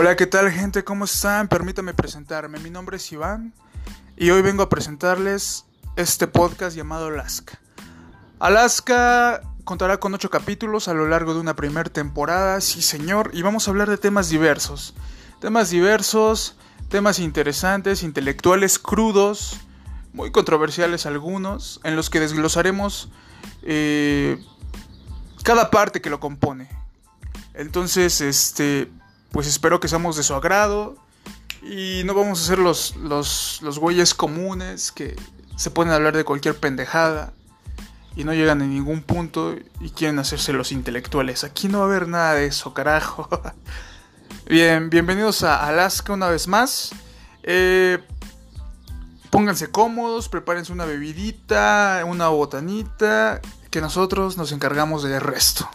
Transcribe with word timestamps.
Hola, 0.00 0.14
¿qué 0.14 0.28
tal 0.28 0.52
gente? 0.52 0.84
¿Cómo 0.84 1.06
están? 1.06 1.48
Permítame 1.48 1.92
presentarme. 1.92 2.60
Mi 2.60 2.70
nombre 2.70 2.98
es 2.98 3.10
Iván 3.10 3.52
y 4.16 4.30
hoy 4.30 4.42
vengo 4.42 4.62
a 4.62 4.68
presentarles 4.68 5.64
este 5.96 6.28
podcast 6.28 6.76
llamado 6.76 7.08
Alaska. 7.08 7.58
Alaska 8.38 9.42
contará 9.64 9.98
con 9.98 10.14
ocho 10.14 10.30
capítulos 10.30 10.86
a 10.86 10.94
lo 10.94 11.08
largo 11.08 11.34
de 11.34 11.40
una 11.40 11.56
primera 11.56 11.90
temporada, 11.90 12.60
sí 12.60 12.80
señor, 12.80 13.32
y 13.32 13.42
vamos 13.42 13.66
a 13.66 13.72
hablar 13.72 13.90
de 13.90 13.98
temas 13.98 14.28
diversos. 14.28 14.94
Temas 15.40 15.70
diversos, 15.70 16.56
temas 16.88 17.18
interesantes, 17.18 18.04
intelectuales, 18.04 18.78
crudos, 18.78 19.58
muy 20.12 20.30
controversiales 20.30 21.06
algunos, 21.06 21.80
en 21.82 21.96
los 21.96 22.08
que 22.08 22.20
desglosaremos 22.20 23.10
eh, 23.62 24.38
cada 25.42 25.72
parte 25.72 26.00
que 26.00 26.08
lo 26.08 26.20
compone. 26.20 26.68
Entonces, 27.52 28.20
este, 28.20 28.92
pues 29.30 29.46
espero 29.46 29.80
que 29.80 29.88
seamos 29.88 30.16
de 30.16 30.22
su 30.22 30.34
agrado 30.34 30.96
y 31.62 32.02
no 32.04 32.14
vamos 32.14 32.40
a 32.40 32.46
ser 32.46 32.58
los, 32.58 32.96
los, 32.96 33.60
los 33.62 33.78
güeyes 33.78 34.14
comunes 34.14 34.92
que 34.92 35.16
se 35.56 35.70
pueden 35.70 35.92
hablar 35.92 36.16
de 36.16 36.24
cualquier 36.24 36.56
pendejada 36.56 37.32
y 38.14 38.24
no 38.24 38.34
llegan 38.34 38.62
a 38.62 38.66
ningún 38.66 39.02
punto 39.02 39.54
y 39.80 39.90
quieren 39.90 40.18
hacerse 40.18 40.52
los 40.52 40.72
intelectuales. 40.72 41.44
Aquí 41.44 41.68
no 41.68 41.78
va 41.78 41.84
a 41.84 41.88
haber 41.88 42.08
nada 42.08 42.34
de 42.34 42.46
eso, 42.46 42.74
carajo. 42.74 43.28
Bien, 44.46 44.90
bienvenidos 44.90 45.42
a 45.44 45.66
Alaska 45.66 46.12
una 46.12 46.28
vez 46.28 46.48
más. 46.48 46.90
Eh, 47.42 47.98
pónganse 49.30 49.70
cómodos, 49.70 50.28
prepárense 50.28 50.72
una 50.72 50.84
bebidita, 50.84 52.02
una 52.06 52.28
botanita, 52.28 53.40
que 53.70 53.80
nosotros 53.80 54.36
nos 54.36 54.52
encargamos 54.52 55.02
del 55.02 55.20
resto. 55.20 55.68